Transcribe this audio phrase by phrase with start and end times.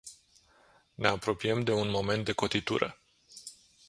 [0.95, 2.97] Ne apropiem de un moment de cotitură.